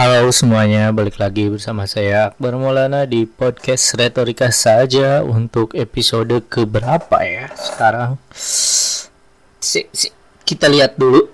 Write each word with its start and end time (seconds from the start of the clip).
Halo 0.00 0.32
semuanya, 0.32 0.88
balik 0.96 1.20
lagi 1.20 1.52
bersama 1.52 1.84
saya 1.84 2.32
Akbar 2.32 2.56
Maulana 2.56 3.04
di 3.04 3.28
podcast 3.28 3.92
Retorika 4.00 4.48
saja 4.48 5.20
untuk 5.20 5.76
episode 5.76 6.40
keberapa 6.48 7.20
ya 7.20 7.52
sekarang? 7.52 8.16
Si, 8.32 9.84
si, 9.92 10.08
kita 10.48 10.72
lihat 10.72 10.96
dulu. 10.96 11.28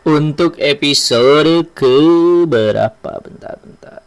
untuk 0.16 0.56
episode 0.56 1.68
keberapa? 1.76 3.20
Bentar, 3.20 3.60
bentar. 3.60 4.00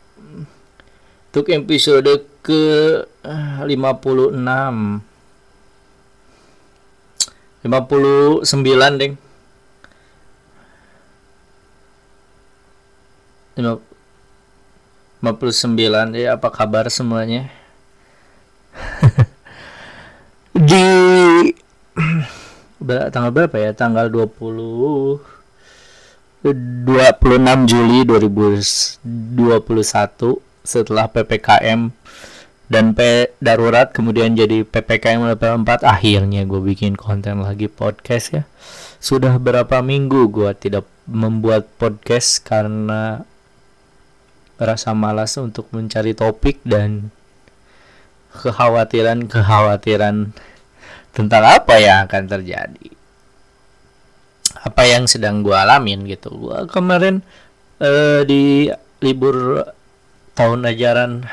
Untuk 1.29 1.45
episode 1.53 2.25
ke 2.41 3.05
56 3.21 3.69
59 7.61 8.97
deng 8.97 9.13
59 13.55 16.17
ya 16.17 16.34
apa 16.35 16.49
kabar 16.49 16.89
semuanya? 16.89 17.53
Di 20.57 20.81
tanggal 22.84 23.31
berapa 23.31 23.55
ya? 23.55 23.71
Tanggal 23.77 24.09
20 24.09 25.21
26 26.43 27.71
Juli 27.71 28.03
2021 28.03 28.99
setelah 30.67 31.07
PPKM 31.07 31.88
dan 32.67 32.91
P 32.91 33.31
darurat 33.40 33.95
kemudian 33.95 34.35
jadi 34.35 34.67
PPKM 34.67 35.23
level 35.23 35.63
4 35.63 35.88
akhirnya 35.88 36.43
gue 36.43 36.59
bikin 36.59 36.99
konten 36.99 37.40
lagi 37.45 37.71
podcast 37.71 38.35
ya. 38.35 38.43
Sudah 38.99 39.40
berapa 39.40 39.79
minggu 39.79 40.27
gue 40.27 40.51
tidak 40.57 40.84
membuat 41.07 41.71
podcast 41.79 42.43
karena 42.43 43.23
rasa 44.57 44.93
malas 44.93 45.34
untuk 45.41 45.70
mencari 45.73 46.13
topik 46.13 46.62
dan 46.65 47.09
kekhawatiran-kekhawatiran 48.34 50.34
tentang 51.13 51.43
apa 51.46 51.76
yang 51.77 52.09
akan 52.09 52.23
terjadi. 52.26 52.90
Apa 54.63 54.90
yang 54.90 55.05
sedang 55.05 55.46
gue 55.46 55.54
alamin 55.54 56.09
gitu. 56.09 56.34
Gue 56.34 56.65
kemarin 56.70 57.21
uh, 57.77 58.26
di 58.26 58.74
libur 59.04 59.62
tahun 60.34 60.65
ajaran 60.65 61.27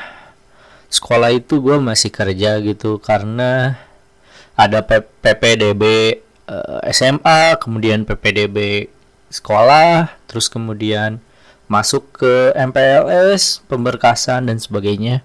sekolah 0.91 1.31
itu 1.33 1.63
gue 1.63 1.79
masih 1.81 2.11
kerja 2.13 2.61
gitu 2.61 2.99
karena 2.99 3.79
ada 4.53 4.85
PPDB 4.85 5.83
uh, 6.45 6.83
SMA, 6.91 7.57
kemudian 7.57 8.05
PPDB 8.05 8.91
sekolah, 9.31 10.11
terus 10.27 10.51
kemudian 10.51 11.23
masuk 11.71 12.19
ke 12.19 12.51
MPLS, 12.51 13.63
pemberkasan 13.71 14.51
dan 14.51 14.59
sebagainya. 14.59 15.23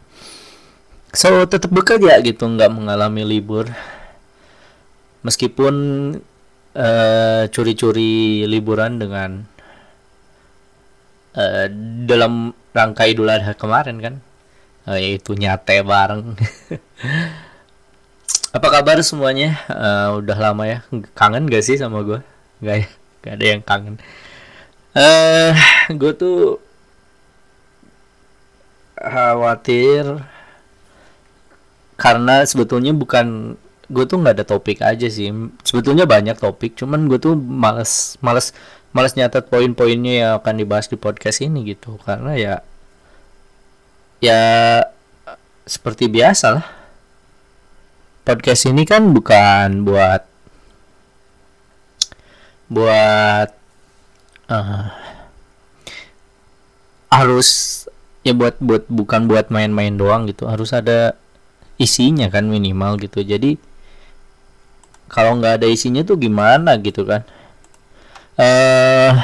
So 1.11 1.42
tetap 1.42 1.75
bekerja 1.75 2.22
gitu, 2.22 2.47
nggak 2.47 2.70
mengalami 2.70 3.27
libur. 3.27 3.66
Meskipun 5.27 5.74
curi 6.70 7.48
curi-curi 7.50 8.44
liburan 8.47 9.00
dengan 9.00 9.48
uh, 11.34 11.67
dalam 12.06 12.52
rangka 12.77 13.08
Idul 13.08 13.33
Adha 13.33 13.56
kemarin 13.58 13.97
kan, 13.98 14.14
uh, 14.86 14.94
yaitu 14.94 15.34
nyate 15.34 15.83
bareng. 15.83 16.39
Apa 18.56 18.69
kabar 18.70 19.02
semuanya? 19.02 19.58
Uh, 19.67 20.22
udah 20.22 20.36
lama 20.39 20.62
ya, 20.69 20.78
kangen 21.19 21.50
gak 21.50 21.64
sih 21.67 21.80
sama 21.80 22.06
gue? 22.06 22.20
Gak 22.61 22.77
ya, 22.77 22.86
gak 23.24 23.34
ada 23.41 23.44
yang 23.56 23.62
kangen 23.67 23.97
eh 24.97 25.52
uh, 25.52 25.52
gue 25.92 26.12
tuh 26.16 26.56
khawatir 28.97 30.25
karena 32.00 32.44
sebetulnya 32.48 32.92
bukan 32.96 33.57
gue 33.86 34.05
tuh 34.05 34.18
nggak 34.20 34.34
ada 34.40 34.46
topik 34.46 34.83
aja 34.83 35.07
sih. 35.08 35.33
Sebetulnya 35.64 36.05
banyak 36.05 36.36
topik 36.36 36.77
cuman 36.77 37.08
gue 37.08 37.18
tuh 37.20 37.36
males 37.36 38.20
males 38.20 38.52
males 38.92 39.14
nyatet 39.17 39.46
poin-poinnya 39.52 40.14
yang 40.24 40.33
akan 40.40 40.55
dibahas 40.61 40.89
di 40.90 40.96
podcast 41.01 41.40
ini 41.45 41.64
gitu. 41.77 41.96
Karena 42.02 42.36
ya 42.36 42.55
ya 44.20 44.42
seperti 45.64 46.08
biasa 46.11 46.46
lah. 46.61 46.67
Podcast 48.27 48.67
ini 48.67 48.83
kan 48.83 49.14
bukan 49.14 49.86
buat 49.86 50.23
buat 52.67 53.55
uh, 54.51 54.86
harus 57.11 57.48
ya 58.27 58.34
buat 58.34 58.58
buat 58.58 58.84
bukan 58.90 59.30
buat 59.30 59.51
main-main 59.51 59.95
doang 59.95 60.27
gitu. 60.27 60.51
Harus 60.51 60.74
ada 60.74 61.14
isinya 61.79 62.27
kan 62.33 62.48
minimal 62.48 62.98
gitu. 63.01 63.23
Jadi 63.23 63.58
kalau 65.07 65.39
nggak 65.39 65.62
ada 65.62 65.67
isinya 65.70 66.02
tuh 66.02 66.18
gimana 66.18 66.74
gitu 66.83 67.07
kan? 67.07 67.23
Uh, 68.36 69.17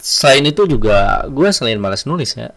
selain 0.00 0.44
itu 0.48 0.64
juga 0.64 1.28
gue 1.28 1.48
selain 1.52 1.76
malas 1.76 2.08
nulis 2.08 2.32
ya 2.32 2.56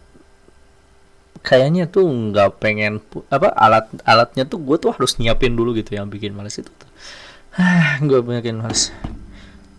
kayaknya 1.43 1.89
tuh 1.89 2.07
nggak 2.07 2.61
pengen 2.61 3.01
apa 3.27 3.51
alat 3.57 3.91
alatnya 4.05 4.45
tuh 4.45 4.61
gue 4.61 4.77
tuh 4.77 4.93
harus 4.93 5.17
nyiapin 5.17 5.57
dulu 5.57 5.73
gitu 5.75 5.97
yang 5.97 6.07
bikin 6.07 6.31
malas 6.37 6.61
itu 6.61 6.69
tuh. 6.69 6.89
Gue 8.07 8.23
bikin 8.23 8.63
malas 8.63 8.95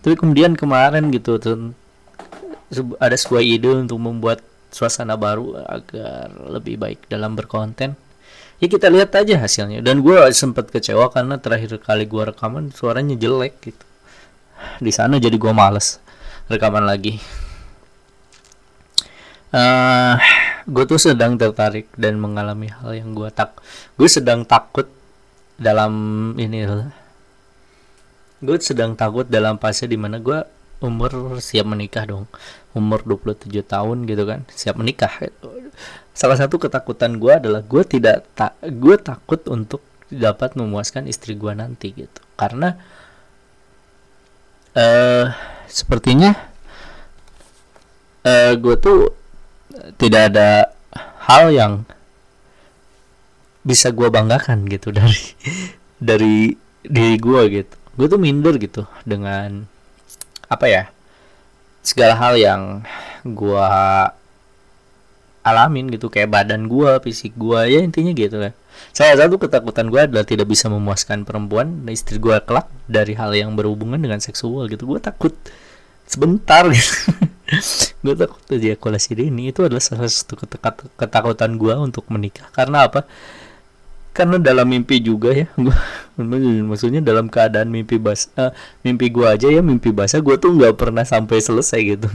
tapi 0.02 0.18
kemudian 0.18 0.58
kemarin 0.58 1.14
gitu 1.14 1.38
tuh 1.38 1.70
ada 2.98 3.14
sebuah 3.14 3.42
ide 3.44 3.70
untuk 3.86 4.02
membuat 4.02 4.42
suasana 4.72 5.14
baru 5.14 5.62
agar 5.62 6.32
lebih 6.48 6.80
baik 6.80 7.06
dalam 7.06 7.36
berkonten. 7.36 7.94
Ya 8.58 8.66
kita 8.66 8.88
lihat 8.88 9.12
aja 9.12 9.36
hasilnya. 9.38 9.84
Dan 9.84 10.00
gue 10.00 10.16
sempat 10.32 10.72
kecewa 10.72 11.12
karena 11.12 11.36
terakhir 11.36 11.76
kali 11.82 12.08
gue 12.08 12.22
rekaman 12.32 12.72
suaranya 12.72 13.14
jelek 13.14 13.60
gitu. 13.62 13.84
Di 14.80 14.90
sana 14.94 15.20
jadi 15.20 15.34
gue 15.34 15.52
males 15.52 16.00
rekaman 16.48 16.82
lagi. 16.82 17.20
Uh, 19.52 20.16
gue 20.64 20.84
tuh 20.88 20.96
sedang 20.96 21.36
tertarik 21.36 21.92
dan 22.00 22.16
mengalami 22.16 22.72
hal 22.72 22.96
yang 22.96 23.12
gue 23.12 23.28
tak 23.28 23.60
gue 24.00 24.08
sedang 24.08 24.48
takut 24.48 24.88
dalam 25.60 25.92
ini 26.40 26.64
gue 28.42 28.58
sedang 28.58 28.98
takut 28.98 29.24
dalam 29.30 29.56
fase 29.62 29.86
di 29.86 29.94
mana 29.94 30.18
gue 30.18 30.42
umur 30.82 31.38
siap 31.38 31.64
menikah 31.70 32.04
dong. 32.04 32.26
Umur 32.74 33.06
27 33.06 33.48
tahun 33.62 34.04
gitu 34.04 34.26
kan 34.26 34.42
siap 34.50 34.74
menikah 34.74 35.30
salah 36.12 36.36
satu 36.36 36.60
ketakutan 36.60 37.16
gue 37.16 37.32
adalah 37.32 37.64
gue 37.64 37.82
tidak 37.88 38.28
tak 38.36 38.58
gue 38.60 38.96
takut 39.00 39.40
untuk 39.48 39.80
dapat 40.12 40.58
memuaskan 40.58 41.08
istri 41.08 41.38
gue 41.38 41.54
nanti 41.54 41.94
gitu. 41.94 42.20
Karena 42.36 42.76
uh, 44.74 45.30
sepertinya 45.70 46.34
uh, 48.26 48.52
gue 48.58 48.74
tuh 48.76 49.14
tidak 49.96 50.34
ada 50.34 50.74
hal 51.30 51.48
yang 51.54 51.72
bisa 53.62 53.94
gue 53.94 54.10
banggakan 54.10 54.66
gitu 54.66 54.90
dari 54.98 55.22
dari 56.02 56.36
diri 56.82 57.16
gue 57.16 57.42
gitu 57.62 57.81
gue 57.92 58.06
tuh 58.08 58.20
minder 58.20 58.56
gitu 58.56 58.88
dengan 59.04 59.68
apa 60.48 60.66
ya 60.68 60.82
segala 61.82 62.14
hal 62.16 62.34
yang 62.38 62.62
gue 63.26 63.68
alamin 65.42 65.90
gitu. 65.90 66.08
Kayak 66.08 66.32
badan 66.32 66.70
gue 66.70 66.90
fisik 67.02 67.34
gue 67.36 67.60
ya 67.68 67.82
intinya 67.82 68.14
gitu 68.14 68.38
kan. 68.38 68.54
Saya 68.94 69.14
satu 69.18 69.36
ketakutan 69.36 69.92
gue 69.92 70.00
adalah 70.00 70.24
tidak 70.24 70.48
bisa 70.48 70.70
memuaskan 70.72 71.28
perempuan 71.28 71.84
dan 71.84 71.92
istri 71.92 72.16
gue 72.16 72.34
kelak 72.42 72.70
dari 72.88 73.12
hal 73.18 73.34
yang 73.36 73.52
berhubungan 73.58 74.00
dengan 74.00 74.22
seksual 74.22 74.70
gitu. 74.70 74.88
Gue 74.88 74.98
takut 75.02 75.34
sebentar 76.06 76.66
gitu. 76.70 76.96
Gue 78.02 78.16
takut 78.16 78.40
ejakulasi 78.48 79.12
dini. 79.12 79.52
Itu 79.52 79.68
adalah 79.68 79.84
salah 79.84 80.08
satu 80.08 80.40
ketakutan 80.96 81.60
gue 81.60 81.74
untuk 81.76 82.08
menikah. 82.08 82.48
Karena 82.50 82.88
apa 82.88 83.04
karena 84.12 84.36
dalam 84.36 84.68
mimpi 84.68 85.00
juga 85.00 85.32
ya. 85.32 85.48
Maksudnya 86.68 87.00
dalam 87.00 87.32
keadaan 87.32 87.72
mimpi 87.72 87.96
bas 87.96 88.28
uh, 88.36 88.52
mimpi 88.84 89.08
gua 89.08 89.34
aja 89.34 89.48
ya 89.48 89.64
mimpi 89.64 89.88
basah 89.88 90.20
gua 90.20 90.36
tuh 90.36 90.52
nggak 90.52 90.76
pernah 90.76 91.02
sampai 91.02 91.40
selesai 91.40 91.80
gitu. 91.96 92.08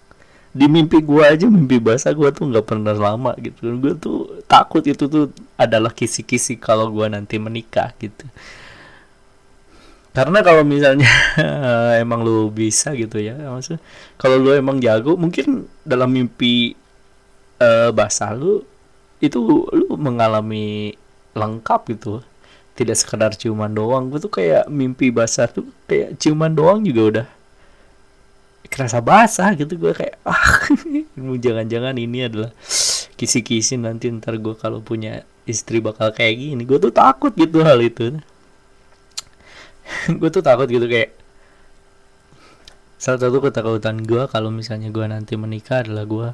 Di 0.58 0.66
mimpi 0.66 1.04
gua 1.04 1.36
aja 1.36 1.44
mimpi 1.44 1.76
basah 1.76 2.16
gua 2.16 2.32
tuh 2.32 2.48
nggak 2.48 2.64
pernah 2.64 2.96
lama 2.96 3.36
gitu. 3.36 3.76
Gua 3.76 3.92
tuh 3.94 4.40
takut 4.48 4.80
itu 4.88 5.04
tuh 5.04 5.28
adalah 5.60 5.92
kisi-kisi 5.92 6.56
kalau 6.56 6.88
gua 6.88 7.12
nanti 7.12 7.36
menikah 7.36 7.92
gitu. 8.00 8.24
Karena 10.14 10.46
kalau 10.46 10.62
misalnya 10.64 11.10
emang 12.02 12.22
lu 12.22 12.48
bisa 12.48 12.94
gitu 12.94 13.18
ya 13.18 13.34
maksudnya 13.50 13.82
kalau 14.14 14.38
lu 14.38 14.54
emang 14.54 14.78
jago 14.78 15.18
mungkin 15.18 15.66
dalam 15.82 16.14
mimpi 16.14 16.78
uh, 17.58 17.90
basah 17.90 18.30
lu 18.30 18.62
itu 19.18 19.42
lu 19.74 19.90
mengalami 19.98 20.94
lengkap 21.34 21.80
gitu. 21.94 22.22
Tidak 22.74 22.96
sekedar 22.98 23.34
ciuman 23.38 23.70
doang. 23.70 24.10
Gue 24.10 24.18
tuh 24.18 24.32
kayak 24.32 24.66
mimpi 24.70 25.14
basah 25.14 25.46
tuh 25.46 25.66
kayak 25.86 26.18
ciuman 26.18 26.50
doang 26.50 26.82
juga 26.82 27.02
udah. 27.02 27.26
Kerasa 28.66 28.98
basah 28.98 29.54
gitu 29.54 29.78
gue 29.78 29.92
kayak 29.94 30.18
ah 30.26 30.66
jangan-jangan 31.14 31.94
ini 31.94 32.26
adalah 32.26 32.50
kisi-kisi 33.14 33.78
nanti 33.78 34.10
ntar 34.10 34.40
gue 34.42 34.58
kalau 34.58 34.82
punya 34.82 35.22
istri 35.46 35.78
bakal 35.78 36.10
kayak 36.10 36.34
gini. 36.40 36.62
Gue 36.66 36.82
tuh 36.82 36.90
takut 36.90 37.30
gitu 37.38 37.62
hal 37.62 37.78
itu. 37.82 38.18
Gue 40.18 40.32
tuh 40.32 40.40
takut 40.40 40.64
gitu 40.64 40.88
kayak 40.88 41.12
salah 42.96 43.20
satu 43.20 43.36
ketakutan 43.44 44.00
gue 44.00 44.24
kalau 44.32 44.48
misalnya 44.48 44.88
gue 44.88 45.04
nanti 45.04 45.36
menikah 45.36 45.84
adalah 45.84 46.08
gue 46.08 46.28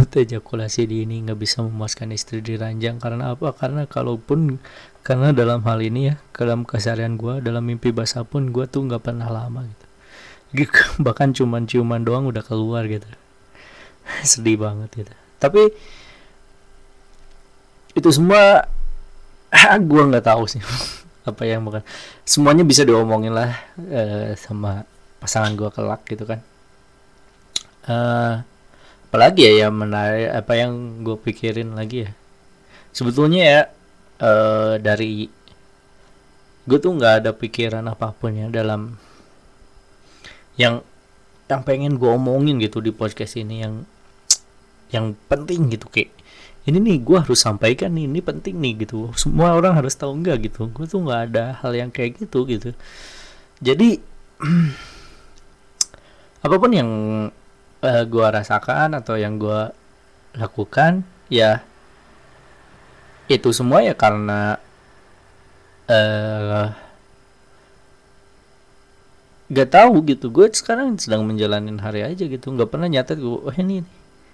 takut 0.00 0.16
ejakulasi 0.16 0.88
ini 0.88 1.28
nggak 1.28 1.36
bisa 1.36 1.60
memuaskan 1.60 2.16
istri 2.16 2.40
di 2.40 2.56
ranjang. 2.56 2.96
Karena 2.96 3.36
apa? 3.36 3.52
Karena 3.52 3.84
kalaupun 3.84 4.56
karena 5.04 5.36
dalam 5.36 5.60
hal 5.68 5.76
ini 5.84 6.08
ya 6.08 6.14
dalam 6.32 6.64
keseharian 6.64 7.20
gue 7.20 7.44
dalam 7.44 7.60
mimpi 7.60 7.92
basah 7.92 8.24
pun 8.24 8.48
gue 8.48 8.64
tuh 8.64 8.88
nggak 8.88 9.04
pernah 9.04 9.28
lama 9.28 9.68
gitu. 9.68 9.86
Bahkan 11.04 11.36
cuman 11.36 11.68
ciuman 11.68 12.00
doang 12.00 12.24
udah 12.32 12.40
keluar 12.40 12.88
gitu. 12.88 13.04
Sedih 14.24 14.56
banget 14.56 15.04
gitu. 15.04 15.12
Tapi 15.36 15.68
itu 17.92 18.08
semua 18.08 18.64
gue 19.90 20.02
nggak 20.08 20.24
tahu 20.24 20.48
sih 20.48 20.62
apa 21.20 21.44
yang 21.44 21.68
bukan 21.68 21.84
semuanya 22.24 22.64
bisa 22.64 22.80
diomongin 22.80 23.36
lah 23.36 23.52
uh, 23.76 24.32
sama 24.40 24.88
pasangan 25.20 25.52
gue 25.52 25.68
kelak 25.68 26.00
gitu 26.08 26.24
kan. 26.24 26.40
Uh, 27.84 28.40
apalagi 29.10 29.42
ya 29.42 29.66
yang 29.66 29.74
menarik 29.74 30.30
apa 30.30 30.54
yang 30.54 31.02
gue 31.02 31.18
pikirin 31.18 31.74
lagi 31.74 32.06
ya? 32.06 32.14
Sebetulnya 32.94 33.42
ya 33.42 33.60
uh, 34.22 34.78
dari 34.78 35.26
gue 36.62 36.78
tuh 36.78 36.94
nggak 36.94 37.26
ada 37.26 37.34
pikiran 37.34 37.82
apa 37.90 38.14
pun 38.14 38.38
ya 38.38 38.46
dalam 38.46 38.94
yang 40.54 40.86
yang 41.50 41.66
pengen 41.66 41.98
gue 41.98 42.06
omongin 42.06 42.62
gitu 42.62 42.78
di 42.78 42.94
podcast 42.94 43.34
ini 43.34 43.66
yang 43.66 43.82
yang 44.94 45.18
penting 45.26 45.74
gitu 45.74 45.90
kayak 45.90 46.14
ini 46.70 46.78
nih 46.78 47.02
gue 47.02 47.18
harus 47.18 47.42
sampaikan 47.42 47.90
nih 47.98 48.06
ini 48.06 48.22
penting 48.22 48.62
nih 48.62 48.86
gitu. 48.86 49.10
Semua 49.18 49.58
orang 49.58 49.74
harus 49.74 49.98
tahu 49.98 50.14
enggak 50.14 50.46
gitu? 50.46 50.70
Gue 50.70 50.86
tuh 50.86 51.02
nggak 51.02 51.34
ada 51.34 51.58
hal 51.58 51.74
yang 51.74 51.90
kayak 51.90 52.22
gitu 52.22 52.46
gitu. 52.46 52.70
Jadi 53.58 53.98
apa 56.46 56.54
pun 56.54 56.70
yang 56.70 56.90
uh, 57.80 57.88
eh, 57.88 58.02
gue 58.04 58.26
rasakan 58.26 58.96
atau 58.96 59.16
yang 59.16 59.40
gue 59.40 59.72
lakukan 60.36 61.02
ya 61.26 61.64
itu 63.30 63.50
semua 63.54 63.82
ya 63.82 63.94
karena 63.94 64.58
uh, 65.86 66.66
gak 69.50 69.70
tahu 69.70 70.02
gitu. 70.06 70.30
Gue 70.30 70.50
sekarang 70.50 70.98
sedang 70.98 71.26
menjalanin 71.26 71.78
hari 71.82 72.06
aja 72.06 72.26
gitu. 72.26 72.50
Nggak 72.54 72.70
pernah 72.70 72.86
nyatet 72.90 73.18
gue 73.18 73.38
oh 73.38 73.54
ini 73.58 73.82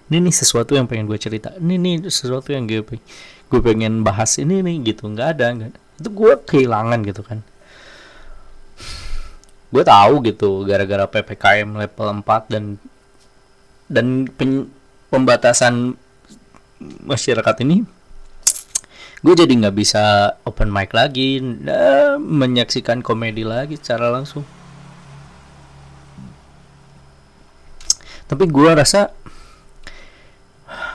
ini 0.06 0.16
nih 0.22 0.34
sesuatu 0.34 0.76
yang 0.76 0.88
pengen 0.88 1.08
gue 1.08 1.18
cerita. 1.20 1.56
Ini 1.56 1.76
nih 1.76 1.94
sesuatu 2.08 2.52
yang 2.52 2.68
gue 2.68 2.84
gue 3.46 3.60
pengen 3.64 4.04
bahas 4.04 4.36
ini 4.40 4.60
nih 4.64 4.96
gitu. 4.96 5.08
Nggak 5.08 5.28
ada 5.36 5.46
nggak 5.56 5.70
itu 5.96 6.08
gue 6.12 6.32
kehilangan 6.44 7.00
gitu 7.04 7.22
kan. 7.24 7.40
Gue 9.72 9.82
tahu 9.82 10.24
gitu 10.24 10.64
gara-gara 10.64 11.04
ppkm 11.04 11.68
level 11.76 12.08
4 12.22 12.52
dan 12.52 12.64
dan 13.86 14.26
pen, 14.30 14.70
pembatasan 15.10 15.94
masyarakat 17.06 17.56
ini 17.64 17.86
gue 19.24 19.34
jadi 19.34 19.48
nggak 19.48 19.76
bisa 19.76 20.36
open 20.46 20.70
mic 20.70 20.92
lagi 20.92 21.40
nah, 21.40 22.14
menyaksikan 22.20 23.00
komedi 23.00 23.42
lagi 23.42 23.74
secara 23.74 24.12
langsung. 24.12 24.44
Tapi 28.26 28.44
gue 28.46 28.70
rasa 28.70 29.10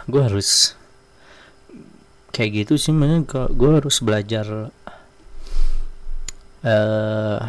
gue 0.08 0.22
harus 0.22 0.76
kayak 2.32 2.64
gitu 2.64 2.74
sih 2.80 2.96
makanya 2.96 3.52
gue 3.52 3.72
harus 3.84 4.00
belajar 4.00 4.72
uh, 6.64 7.40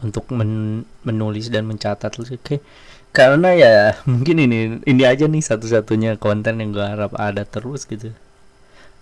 untuk 0.00 0.30
men 0.30 0.84
menulis 1.02 1.50
dan 1.50 1.66
mencatat 1.66 2.14
kayak 2.14 2.62
karena 3.10 3.50
ya 3.54 3.74
mungkin 4.10 4.36
ini 4.38 4.58
ini 4.86 5.02
aja 5.02 5.26
nih 5.26 5.42
satu-satunya 5.42 6.16
konten 6.16 6.62
yang 6.62 6.70
gue 6.74 6.82
harap 6.84 7.12
ada 7.18 7.42
terus 7.46 7.84
gitu. 7.86 8.14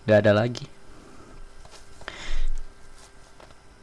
Nggak 0.05 0.19
ada 0.25 0.33
lagi. 0.33 0.67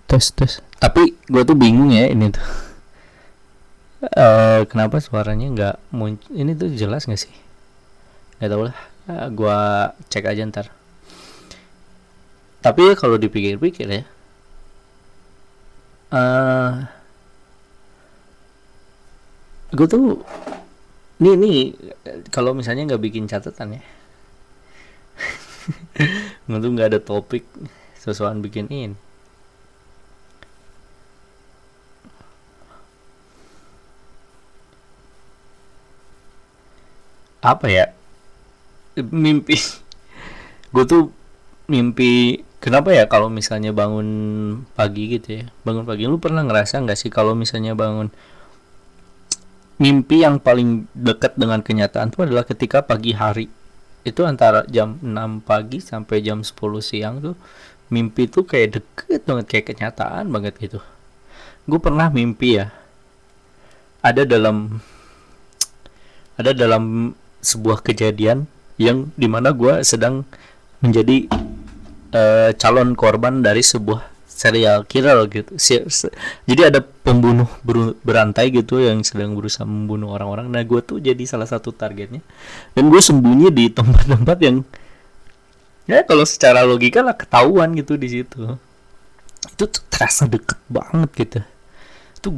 Tes 0.06 0.30
tes 0.34 0.62
tapi 0.78 1.18
gue 1.30 1.44
tuh 1.46 1.58
bingung 1.58 1.90
ya 1.94 2.10
ini 2.10 2.30
tuh. 2.30 2.48
Uh, 4.06 4.62
kenapa 4.70 5.02
suaranya 5.02 5.50
nggak 5.50 5.76
muncul 5.90 6.30
ini 6.38 6.54
tuh 6.54 6.70
jelas 6.74 7.10
nggak 7.10 7.22
sih? 7.26 7.34
Nggak 8.38 8.50
tahu 8.54 8.64
lah. 8.70 8.78
Uh, 9.06 9.28
gua 9.34 9.58
cek 10.10 10.26
aja 10.30 10.46
ntar. 10.46 10.70
Tapi 12.62 12.98
kalau 12.98 13.22
dipikir-pikir 13.22 13.86
ya 13.86 14.04
uh, 16.16 16.72
gue 19.74 19.88
tuh 19.90 20.22
nih 21.18 21.34
nih 21.40 21.58
kalau 22.30 22.52
misalnya 22.54 22.94
nggak 22.94 23.04
bikin 23.04 23.26
catatan 23.32 23.80
ya. 23.80 23.84
Nggak 26.46 26.60
tuh 26.62 26.70
nggak 26.76 26.90
ada 26.94 27.00
topik 27.02 27.44
sesuatu 27.98 28.38
bikin 28.38 28.70
ini. 28.70 28.94
Apa 37.42 37.66
ya? 37.70 37.86
Mimpi. 38.98 39.58
Gue 40.74 40.86
tuh 40.86 41.14
mimpi 41.66 42.42
kenapa 42.62 42.94
ya 42.94 43.10
kalau 43.10 43.30
misalnya 43.30 43.72
bangun 43.74 44.08
pagi 44.78 45.10
gitu 45.18 45.42
ya? 45.42 45.46
Bangun 45.66 45.86
pagi 45.90 46.06
lu 46.10 46.18
pernah 46.22 46.42
ngerasa 46.46 46.82
nggak 46.84 46.98
sih 46.98 47.10
kalau 47.14 47.34
misalnya 47.38 47.74
bangun 47.78 48.10
mimpi 49.76 50.24
yang 50.24 50.40
paling 50.40 50.88
dekat 50.96 51.36
dengan 51.36 51.60
kenyataan 51.60 52.12
itu 52.12 52.24
adalah 52.24 52.48
ketika 52.48 52.84
pagi 52.84 53.12
hari. 53.12 53.52
Itu 54.06 54.24
antara 54.24 54.64
jam 54.70 55.02
6 55.02 55.42
pagi 55.44 55.82
sampai 55.82 56.22
jam 56.22 56.46
10 56.46 56.54
siang 56.80 57.20
tuh 57.20 57.36
mimpi 57.90 58.30
tuh 58.30 58.46
kayak 58.46 58.82
deket 58.82 59.22
banget 59.26 59.46
kayak 59.50 59.66
kenyataan 59.74 60.30
banget 60.30 60.54
gitu. 60.62 60.80
Gue 61.66 61.80
pernah 61.82 62.08
mimpi 62.14 62.62
ya 62.62 62.70
ada 64.06 64.22
dalam 64.22 64.80
ada 66.38 66.54
dalam 66.54 67.16
sebuah 67.42 67.82
kejadian 67.82 68.46
yang 68.78 69.10
di 69.18 69.26
mana 69.26 69.50
gue 69.56 69.82
sedang 69.82 70.28
menjadi 70.84 71.26
uh, 72.14 72.50
calon 72.60 72.94
korban 72.94 73.42
dari 73.42 73.66
sebuah 73.66 74.15
serial 74.36 74.84
killer 74.84 75.24
gitu. 75.32 75.56
Jadi 76.44 76.62
ada 76.62 76.84
pembunuh 76.84 77.48
ber 77.64 77.96
berantai 78.04 78.52
gitu 78.52 78.84
yang 78.84 79.00
sedang 79.08 79.32
berusaha 79.32 79.64
membunuh 79.64 80.12
orang-orang. 80.12 80.52
Nah 80.52 80.60
gue 80.68 80.84
tuh 80.84 81.00
jadi 81.00 81.24
salah 81.24 81.48
satu 81.48 81.72
targetnya. 81.72 82.20
Dan 82.76 82.92
gue 82.92 83.00
sembunyi 83.00 83.48
di 83.56 83.72
tempat-tempat 83.72 84.38
yang 84.44 84.68
ya 85.88 86.04
kalau 86.04 86.28
secara 86.28 86.68
logika 86.68 87.00
lah 87.00 87.16
ketahuan 87.16 87.72
gitu 87.80 87.96
di 87.96 88.12
situ. 88.12 88.60
Itu 89.56 89.64
tuh 89.72 89.84
terasa 89.88 90.28
deket 90.28 90.60
banget 90.68 91.10
gitu. 91.16 91.40
Tuh 92.20 92.32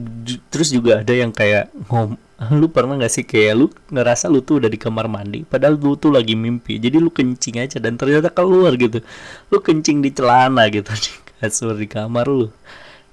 terus 0.54 0.70
juga 0.70 1.02
ada 1.02 1.14
yang 1.18 1.34
kayak 1.34 1.74
ngom 1.90 2.14
lu 2.54 2.70
pernah 2.70 3.02
gak 3.02 3.10
sih 3.10 3.26
kayak 3.26 3.54
lu 3.58 3.66
ngerasa 3.90 4.30
lu 4.30 4.46
tuh 4.46 4.62
udah 4.62 4.70
di 4.70 4.78
kamar 4.78 5.10
mandi 5.10 5.42
padahal 5.42 5.74
lu 5.74 5.98
tuh 5.98 6.14
lagi 6.14 6.38
mimpi 6.38 6.78
jadi 6.78 7.02
lu 7.02 7.10
kencing 7.10 7.58
aja 7.58 7.82
dan 7.82 7.98
ternyata 7.98 8.30
keluar 8.30 8.78
gitu 8.78 9.02
lu 9.50 9.58
kencing 9.58 10.06
di 10.06 10.14
celana 10.14 10.70
gitu 10.70 10.94
kasur 11.38 11.78
di 11.78 11.88
kamar 11.90 12.26
lu. 12.30 12.50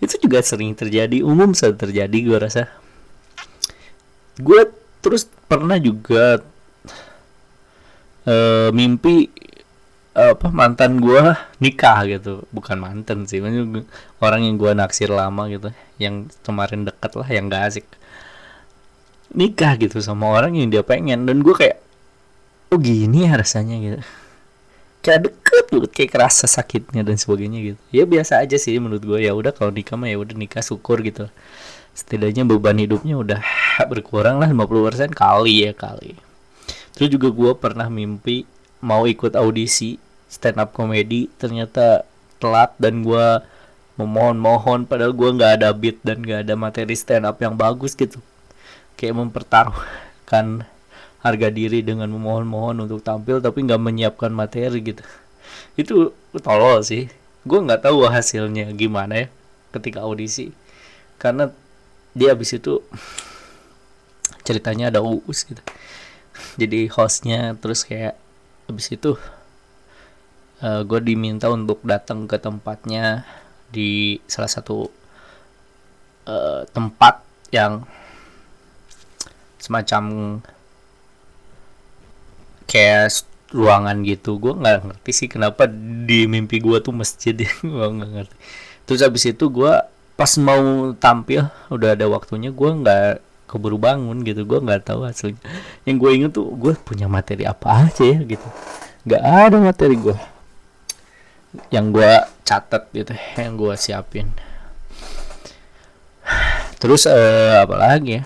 Itu 0.00 0.20
juga 0.20 0.40
sering 0.44 0.76
terjadi 0.76 1.24
umum 1.24 1.52
saat 1.52 1.80
terjadi 1.80 2.12
gue 2.12 2.38
rasa. 2.40 2.68
Gue 4.40 4.68
terus 5.00 5.28
pernah 5.46 5.78
juga 5.78 6.42
uh, 8.26 8.68
mimpi 8.74 9.30
apa 10.14 10.46
mantan 10.50 10.98
gue 11.02 11.34
nikah 11.60 12.06
gitu. 12.08 12.44
Bukan 12.50 12.76
mantan 12.80 13.28
sih 13.28 13.40
orang 14.18 14.40
yang 14.44 14.56
gue 14.56 14.72
naksir 14.72 15.10
lama 15.10 15.46
gitu 15.50 15.70
yang 16.00 16.28
kemarin 16.42 16.84
deket 16.84 17.12
lah 17.14 17.28
yang 17.30 17.46
gak 17.52 17.64
asik. 17.70 17.86
Nikah 19.34 19.74
gitu 19.78 19.98
sama 19.98 20.30
orang 20.30 20.54
yang 20.54 20.70
dia 20.70 20.86
pengen 20.86 21.26
dan 21.26 21.42
gue 21.42 21.54
kayak 21.54 21.82
oh 22.70 22.78
gini 22.78 23.26
ya 23.26 23.38
rasanya 23.38 23.76
gitu 23.78 24.00
kayak 25.04 25.28
deket 25.28 25.64
banget 25.68 25.92
kayak 25.92 26.10
kerasa 26.16 26.48
sakitnya 26.48 27.04
dan 27.04 27.20
sebagainya 27.20 27.60
gitu. 27.60 27.80
Ya 27.92 28.08
biasa 28.08 28.40
aja 28.40 28.56
sih 28.56 28.80
menurut 28.80 29.04
gue 29.04 29.20
ya 29.20 29.36
udah 29.36 29.52
kalau 29.52 29.68
nikah 29.68 30.00
mah 30.00 30.08
ya 30.08 30.16
udah 30.16 30.32
nikah 30.32 30.64
syukur 30.64 31.04
gitu. 31.04 31.28
Setidaknya 31.92 32.48
beban 32.48 32.80
hidupnya 32.80 33.20
udah 33.20 33.40
berkurang 33.92 34.40
lah 34.40 34.48
50% 34.48 35.12
kali 35.12 35.68
ya 35.68 35.76
kali. 35.76 36.16
Terus 36.96 37.08
juga 37.12 37.28
gue 37.28 37.52
pernah 37.52 37.92
mimpi 37.92 38.48
mau 38.80 39.04
ikut 39.04 39.36
audisi 39.36 40.00
stand 40.32 40.56
up 40.56 40.72
comedy 40.72 41.28
ternyata 41.36 42.08
telat 42.40 42.72
dan 42.80 43.04
gue 43.04 43.44
memohon-mohon 44.00 44.88
padahal 44.88 45.14
gue 45.14 45.30
nggak 45.38 45.52
ada 45.62 45.70
beat 45.70 46.02
dan 46.02 46.24
nggak 46.24 46.48
ada 46.48 46.54
materi 46.56 46.96
stand 46.96 47.28
up 47.28 47.36
yang 47.44 47.54
bagus 47.54 47.92
gitu. 47.92 48.24
Kayak 48.96 49.20
mempertaruhkan 49.20 50.64
harga 51.24 51.48
diri 51.48 51.80
dengan 51.80 52.12
memohon-mohon 52.12 52.84
untuk 52.84 53.00
tampil 53.00 53.40
tapi 53.40 53.64
nggak 53.64 53.80
menyiapkan 53.80 54.28
materi 54.28 54.84
gitu. 54.84 55.00
Itu 55.80 56.12
tolol 56.44 56.84
sih. 56.84 57.08
Gue 57.48 57.64
nggak 57.64 57.88
tahu 57.88 58.04
hasilnya 58.04 58.68
gimana 58.76 59.24
ya 59.24 59.26
ketika 59.72 60.04
audisi. 60.04 60.52
Karena 61.16 61.48
dia 62.12 62.36
habis 62.36 62.52
itu 62.54 62.84
ceritanya 64.46 64.92
ada 64.92 65.00
uus 65.00 65.48
gitu. 65.48 65.60
Jadi 66.60 66.92
hostnya 66.92 67.56
terus 67.56 67.88
kayak 67.88 68.20
habis 68.68 68.92
itu 68.92 69.16
uh, 70.60 70.64
eh, 70.64 70.80
gue 70.84 71.00
diminta 71.00 71.48
untuk 71.48 71.80
datang 71.84 72.28
ke 72.28 72.36
tempatnya 72.36 73.24
di 73.72 74.20
salah 74.28 74.48
satu 74.48 74.88
uh, 76.28 76.62
tempat 76.70 77.20
yang 77.52 77.84
semacam 79.60 80.04
kayak 82.66 83.24
ruangan 83.54 84.02
gitu. 84.02 84.36
Gue 84.42 84.52
nggak 84.58 84.90
ngerti 84.90 85.10
sih 85.14 85.28
kenapa 85.30 85.70
di 86.04 86.26
mimpi 86.26 86.58
gue 86.58 86.78
tuh 86.82 86.94
masjid 86.94 87.34
ya. 87.34 87.50
Gue 87.62 87.88
nggak 87.94 88.10
ngerti. 88.10 88.36
Terus 88.84 89.00
habis 89.00 89.24
itu 89.24 89.44
gue 89.48 89.72
pas 90.14 90.32
mau 90.38 90.94
tampil 90.94 91.48
udah 91.72 91.98
ada 91.98 92.06
waktunya 92.06 92.54
gue 92.54 92.70
nggak 92.70 93.22
keburu 93.48 93.78
bangun 93.78 94.20
gitu. 94.26 94.42
Gue 94.44 94.58
nggak 94.60 94.90
tahu 94.90 95.06
hasilnya. 95.06 95.40
Yang 95.86 95.96
gue 96.02 96.10
inget 96.10 96.30
tuh 96.34 96.50
gue 96.52 96.72
punya 96.82 97.06
materi 97.06 97.46
apa 97.46 97.88
aja 97.88 98.04
ya 98.04 98.18
gitu. 98.26 98.48
Nggak 99.06 99.22
ada 99.22 99.56
materi 99.62 99.96
gue 99.96 100.16
yang 101.70 101.94
gue 101.94 102.10
catat 102.42 102.90
gitu 102.90 103.14
yang 103.38 103.54
gue 103.54 103.74
siapin. 103.78 104.28
Terus 106.82 107.06
uh, 107.06 107.62
apa 107.62 107.76
lagi 107.78 108.20
ya? 108.20 108.24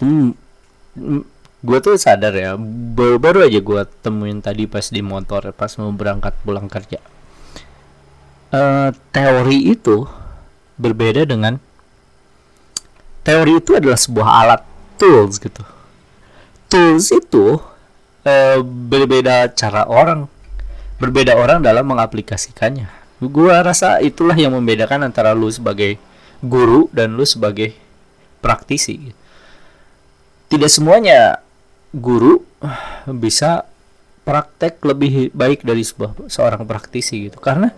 Hmm, 0.00 0.32
gue 1.60 1.78
tuh 1.84 2.00
sadar 2.00 2.32
ya 2.32 2.56
baru, 2.96 3.20
baru 3.20 3.38
aja 3.44 3.60
gue 3.60 3.82
temuin 4.00 4.40
tadi 4.40 4.64
pas 4.64 4.88
di 4.88 5.04
motor 5.04 5.52
pas 5.52 5.72
mau 5.76 5.92
berangkat 5.92 6.32
pulang 6.40 6.66
kerja. 6.66 7.00
Uh, 8.50 8.90
teori 9.14 9.70
itu 9.70 10.08
berbeda 10.74 11.22
dengan 11.22 11.60
teori 13.22 13.60
itu 13.60 13.76
adalah 13.76 14.00
sebuah 14.00 14.28
alat 14.42 14.62
tools 14.96 15.36
gitu. 15.36 15.62
Tools 16.72 17.12
itu 17.12 17.60
uh, 18.24 18.58
berbeda 18.64 19.52
cara 19.52 19.84
orang 19.84 20.26
berbeda 21.00 21.36
orang 21.36 21.64
dalam 21.64 21.88
mengaplikasikannya. 21.88 22.88
Gue 23.20 23.52
rasa 23.52 24.00
itulah 24.00 24.36
yang 24.36 24.56
membedakan 24.56 25.04
antara 25.04 25.36
lu 25.36 25.52
sebagai 25.52 26.00
guru 26.40 26.88
dan 26.92 27.16
lu 27.16 27.24
sebagai 27.28 27.76
praktisi. 28.40 29.12
Tidak 30.48 30.70
semuanya 30.72 31.44
guru 31.90 32.46
bisa 33.18 33.66
praktek 34.22 34.78
lebih 34.86 35.34
baik 35.34 35.66
dari 35.66 35.82
sebuah 35.82 36.30
seorang 36.30 36.62
praktisi 36.62 37.26
gitu. 37.26 37.42
Karena 37.42 37.70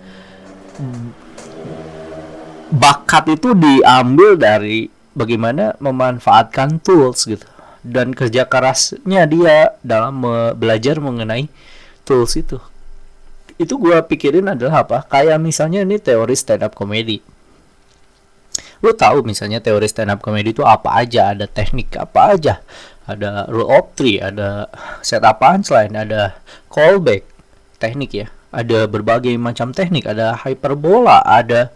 bakat 2.73 3.41
itu 3.41 3.57
diambil 3.57 4.37
dari 4.37 4.93
bagaimana 5.17 5.77
memanfaatkan 5.81 6.81
tools 6.85 7.25
gitu. 7.25 7.49
Dan 7.83 8.15
kerja 8.15 8.47
kerasnya 8.47 9.27
dia 9.27 9.75
dalam 9.83 10.23
belajar 10.55 11.03
mengenai 11.03 11.51
tools 12.07 12.39
itu. 12.39 12.63
Itu 13.59 13.79
gue 13.79 13.99
pikirin 14.07 14.51
adalah 14.55 14.87
apa? 14.87 15.03
Kayak 15.07 15.39
misalnya 15.43 15.83
ini 15.83 15.99
teori 15.99 16.35
stand 16.35 16.63
up 16.63 16.75
comedy 16.79 17.23
lu 18.83 18.91
tahu 18.93 19.23
misalnya 19.23 19.63
teori 19.63 19.87
stand 19.87 20.11
up 20.11 20.19
comedy 20.19 20.51
itu 20.51 20.67
apa 20.67 20.99
aja 20.99 21.31
ada 21.33 21.47
teknik 21.47 21.95
apa 21.95 22.21
aja 22.35 22.55
ada 23.07 23.51
rule 23.51 23.67
of 23.67 23.95
three, 23.99 24.23
ada 24.23 24.71
setup 25.03 25.43
punchline, 25.43 25.95
ada 25.99 26.39
callback, 26.71 27.27
teknik 27.83 28.11
ya. 28.15 28.27
Ada 28.53 28.85
berbagai 28.87 29.33
macam 29.41 29.73
teknik, 29.73 30.07
ada 30.07 30.37
hyperbola, 30.37 31.25
ada 31.25 31.73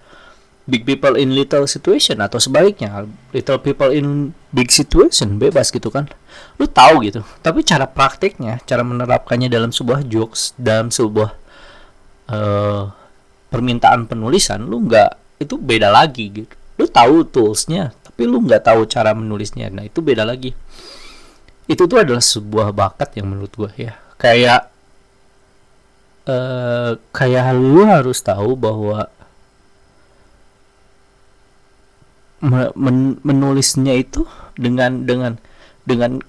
big 0.68 0.84
people 0.84 1.16
in 1.16 1.32
little 1.32 1.64
situation 1.64 2.20
atau 2.20 2.36
sebaliknya, 2.36 3.08
little 3.32 3.58
people 3.58 3.88
in 3.90 4.36
big 4.52 4.68
situation, 4.68 5.40
bebas 5.40 5.72
gitu 5.72 5.88
kan. 5.88 6.06
Lu 6.60 6.68
tahu 6.68 7.02
gitu. 7.08 7.24
Tapi 7.40 7.64
cara 7.64 7.88
praktiknya, 7.88 8.60
cara 8.68 8.84
menerapkannya 8.84 9.48
dalam 9.48 9.72
sebuah 9.72 10.04
jokes, 10.06 10.52
dalam 10.60 10.92
sebuah 10.92 11.30
uh, 12.28 12.92
permintaan 13.48 14.04
penulisan, 14.06 14.68
lu 14.68 14.84
nggak 14.84 15.42
itu 15.42 15.56
beda 15.56 15.88
lagi 15.90 16.44
gitu. 16.44 16.54
Lu 16.76 16.84
tahu 16.88 17.24
toolsnya, 17.24 17.92
tapi 17.92 18.22
lu 18.28 18.40
nggak 18.44 18.68
tahu 18.68 18.84
cara 18.88 19.12
menulisnya. 19.12 19.72
Nah, 19.72 19.84
itu 19.84 20.00
beda 20.00 20.24
lagi. 20.24 20.52
Itu 21.66 21.90
tuh 21.90 22.00
adalah 22.00 22.22
sebuah 22.22 22.70
bakat 22.70 23.18
yang 23.18 23.34
menurut 23.34 23.52
gue 23.52 23.90
ya. 23.90 23.98
Kayak 24.16 24.70
uh, 26.30 26.94
kayak 27.10 27.54
lu 27.58 27.82
harus 27.84 28.22
tahu 28.22 28.54
bahwa 28.54 29.10
men 32.46 33.18
menulisnya 33.26 33.96
itu 33.96 34.22
dengan 34.54 35.02
dengan 35.02 35.40
dengan 35.82 36.22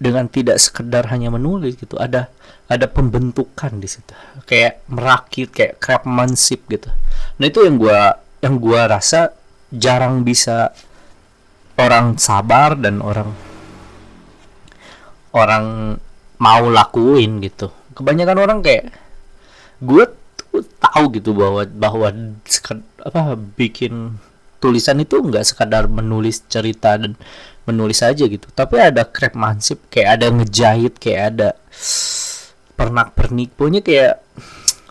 dengan 0.00 0.28
tidak 0.28 0.56
sekedar 0.56 1.12
hanya 1.12 1.28
menulis 1.28 1.76
gitu. 1.76 2.00
Ada 2.00 2.32
ada 2.72 2.86
pembentukan 2.88 3.76
di 3.76 3.88
situ. 3.88 4.16
Kayak 4.48 4.80
merakit 4.88 5.52
kayak 5.52 5.76
craftsmanship 5.80 6.64
gitu. 6.72 6.88
Nah 7.36 7.44
itu 7.44 7.60
yang 7.60 7.76
gua 7.76 8.16
yang 8.40 8.56
gua 8.56 8.88
rasa 8.88 9.35
jarang 9.74 10.22
bisa 10.22 10.70
orang 11.76 12.16
sabar 12.16 12.78
dan 12.78 13.04
orang 13.04 13.30
orang 15.36 15.96
mau 16.40 16.64
lakuin 16.72 17.44
gitu. 17.44 17.68
Kebanyakan 17.96 18.38
orang 18.40 18.58
kayak 18.64 18.92
gue 19.80 20.04
tuh 20.36 20.64
tahu 20.80 21.12
gitu 21.12 21.36
bahwa 21.36 21.68
bahwa 21.68 22.08
apa 23.04 23.36
bikin 23.56 24.16
tulisan 24.56 25.04
itu 25.04 25.20
nggak 25.20 25.44
sekadar 25.44 25.84
menulis 25.84 26.40
cerita 26.48 26.96
dan 26.96 27.12
menulis 27.68 28.00
aja 28.00 28.24
gitu. 28.24 28.48
Tapi 28.52 28.80
ada 28.80 29.04
craftsmanship 29.04 29.84
kayak 29.92 30.20
ada 30.20 30.26
ngejahit 30.32 30.96
kayak 30.96 31.22
ada 31.36 31.48
pernak 32.76 33.12
pernik 33.16 33.52
punya 33.56 33.80
kayak 33.80 34.20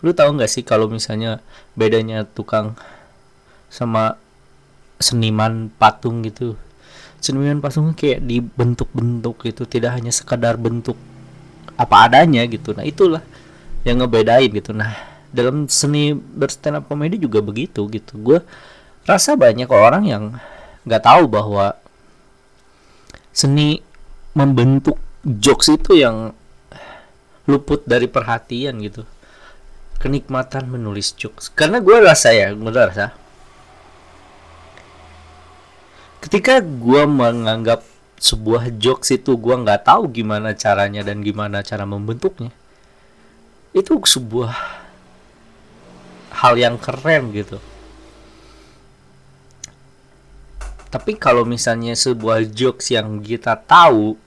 lu 0.02 0.12
tahu 0.12 0.38
nggak 0.38 0.50
sih 0.50 0.62
kalau 0.66 0.90
misalnya 0.90 1.40
bedanya 1.78 2.26
tukang 2.26 2.74
sama 3.70 4.18
seniman 4.96 5.68
patung 5.76 6.24
gitu. 6.24 6.56
Seniman 7.20 7.60
patung 7.60 7.92
kayak 7.92 8.24
dibentuk-bentuk 8.24 9.36
gitu 9.44 9.62
tidak 9.68 9.96
hanya 9.96 10.12
sekadar 10.12 10.56
bentuk 10.56 10.96
apa 11.76 12.08
adanya 12.08 12.44
gitu. 12.48 12.72
Nah 12.72 12.84
itulah 12.84 13.22
yang 13.84 14.00
ngebedain 14.00 14.48
gitu. 14.50 14.72
Nah 14.72 14.96
dalam 15.30 15.68
seni 15.68 16.16
berstand 16.16 16.80
up 16.80 16.88
komedi 16.88 17.20
juga 17.20 17.44
begitu 17.44 17.84
gitu. 17.92 18.16
Gue 18.18 18.38
rasa 19.04 19.36
banyak 19.36 19.68
orang 19.68 20.04
yang 20.08 20.24
nggak 20.88 21.02
tahu 21.04 21.28
bahwa 21.28 21.76
seni 23.36 23.84
membentuk 24.32 24.96
jokes 25.22 25.68
itu 25.68 26.00
yang 26.00 26.32
luput 27.44 27.84
dari 27.84 28.08
perhatian 28.08 28.80
gitu. 28.80 29.04
Kenikmatan 30.00 30.68
menulis 30.68 31.12
jokes. 31.16 31.52
Karena 31.52 31.80
gue 31.80 31.96
rasa 32.00 32.32
ya 32.32 32.52
gue 32.52 32.72
rasa 32.72 33.25
ketika 36.26 36.58
gue 36.58 37.06
menganggap 37.06 37.86
sebuah 38.18 38.74
jokes 38.82 39.14
itu 39.14 39.38
gue 39.38 39.54
nggak 39.62 39.86
tahu 39.86 40.10
gimana 40.10 40.58
caranya 40.58 41.06
dan 41.06 41.22
gimana 41.22 41.62
cara 41.62 41.86
membentuknya 41.86 42.50
itu 43.70 43.94
sebuah 43.94 44.50
hal 46.34 46.54
yang 46.58 46.80
keren 46.82 47.30
gitu. 47.30 47.62
Tapi 50.90 51.14
kalau 51.14 51.46
misalnya 51.46 51.94
sebuah 51.94 52.48
jokes 52.50 52.90
yang 52.90 53.22
kita 53.22 53.54
tahu 53.62 54.18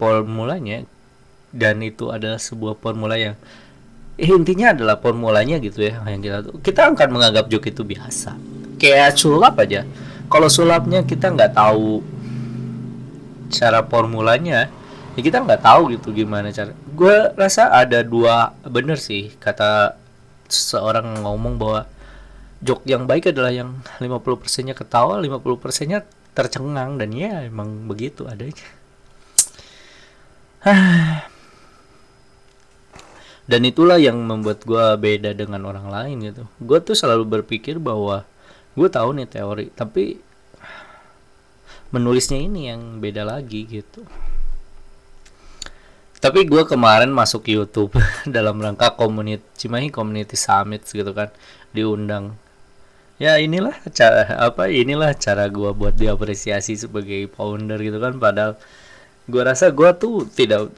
formulanya 0.00 0.82
dan 1.54 1.78
itu 1.84 2.10
adalah 2.10 2.40
sebuah 2.40 2.80
formula 2.80 3.14
yang 3.14 3.38
eh, 4.18 4.26
intinya 4.26 4.74
adalah 4.74 4.98
formulanya 4.98 5.60
gitu 5.62 5.86
ya 5.86 6.02
yang 6.08 6.18
kita 6.18 6.38
kita 6.64 6.80
akan 6.90 7.08
menganggap 7.12 7.46
joke 7.46 7.70
itu 7.70 7.86
biasa. 7.86 8.34
Kayak 8.80 9.20
sulap 9.20 9.54
aja 9.62 9.84
kalau 10.28 10.48
sulapnya 10.48 11.04
kita 11.04 11.32
nggak 11.32 11.56
tahu 11.56 12.02
cara 13.52 13.86
formulanya 13.86 14.66
ya 15.14 15.20
kita 15.22 15.46
nggak 15.46 15.62
tahu 15.62 15.94
gitu 15.94 16.10
gimana 16.10 16.50
cara. 16.50 16.74
Gue 16.74 17.30
rasa 17.38 17.70
ada 17.70 18.02
dua 18.02 18.50
bener 18.66 18.98
sih 18.98 19.30
kata 19.38 19.94
seorang 20.50 21.22
ngomong 21.22 21.54
bahwa 21.54 21.86
jok 22.64 22.82
yang 22.88 23.06
baik 23.06 23.30
adalah 23.30 23.54
yang 23.54 23.78
50 24.02 24.42
persennya 24.42 24.74
ketawa 24.74 25.22
50 25.22 25.62
persennya 25.62 26.02
tercengang 26.34 26.98
dan 26.98 27.14
ya 27.14 27.46
emang 27.46 27.86
begitu 27.86 28.26
adanya. 28.26 28.66
Dan 33.44 33.60
itulah 33.68 34.00
yang 34.00 34.16
membuat 34.24 34.64
gue 34.64 34.96
beda 34.96 35.36
dengan 35.36 35.68
orang 35.68 35.92
lain 35.92 36.32
gitu. 36.32 36.48
Gue 36.64 36.80
tuh 36.80 36.96
selalu 36.96 37.28
berpikir 37.28 37.76
bahwa 37.76 38.24
gue 38.74 38.88
tahu 38.90 39.14
nih 39.14 39.28
teori 39.30 39.66
tapi 39.70 40.18
menulisnya 41.94 42.42
ini 42.42 42.74
yang 42.74 42.98
beda 42.98 43.22
lagi 43.22 43.62
gitu. 43.70 44.02
Tapi 46.18 46.48
gue 46.48 46.64
kemarin 46.66 47.12
masuk 47.12 47.46
YouTube 47.46 47.94
dalam 48.36 48.58
rangka 48.58 48.98
community 48.98 49.44
Cimahi 49.54 49.94
Community 49.94 50.34
Summit 50.34 50.82
gitu 50.90 51.14
kan 51.14 51.30
diundang. 51.70 52.34
Ya 53.22 53.38
inilah 53.38 53.78
cara 53.94 54.26
apa 54.42 54.66
inilah 54.66 55.14
cara 55.14 55.46
gue 55.46 55.70
buat 55.70 55.94
diapresiasi 55.94 56.74
sebagai 56.74 57.30
founder 57.30 57.78
gitu 57.78 58.02
kan 58.02 58.18
padahal 58.18 58.58
gue 59.30 59.42
rasa 59.44 59.70
gue 59.70 59.90
tuh 59.94 60.26
tidak 60.34 60.74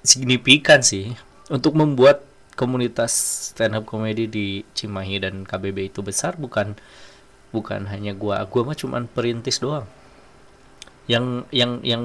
signifikan 0.00 0.80
sih 0.80 1.12
untuk 1.52 1.76
membuat 1.76 2.24
komunitas 2.56 3.12
stand 3.52 3.76
up 3.76 3.84
comedy 3.84 4.24
di 4.24 4.46
Cimahi 4.72 5.20
dan 5.20 5.44
KBB 5.44 5.92
itu 5.92 6.00
besar 6.00 6.40
bukan 6.40 6.72
bukan 7.50 7.88
hanya 7.88 8.12
gue 8.12 8.36
gue 8.36 8.62
mah 8.64 8.76
cuman 8.76 9.04
perintis 9.08 9.60
doang. 9.60 9.86
Yang 11.08 11.48
yang 11.52 11.72
yang 11.82 12.04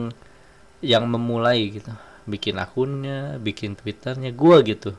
yang 0.84 1.04
memulai 1.08 1.72
gitu. 1.72 1.92
Bikin 2.24 2.60
akunnya 2.60 3.40
bikin 3.40 3.76
twitternya 3.76 4.32
gue 4.32 4.58
gitu. 4.68 4.92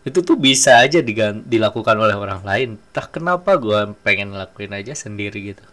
Itu 0.00 0.24
tuh 0.24 0.40
bisa 0.40 0.80
aja 0.80 1.04
dilakukan 1.44 1.96
oleh 1.98 2.16
orang 2.16 2.42
lain. 2.46 2.78
Tak 2.94 3.20
kenapa 3.20 3.58
gue 3.60 3.92
pengen 4.00 4.32
ngelakuin 4.32 4.72
aja 4.74 4.94
sendiri 4.94 5.54
gitu. 5.54 5.64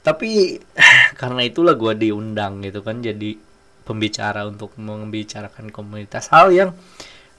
Tapi 0.00 0.60
karena 1.20 1.42
itulah 1.44 1.76
gue 1.76 1.92
diundang 1.96 2.64
gitu 2.64 2.80
kan 2.80 3.04
jadi 3.04 3.36
pembicara 3.84 4.46
untuk 4.48 4.76
membicarakan 4.76 5.68
komunitas. 5.72 6.30
Hal 6.32 6.54
yang 6.54 6.70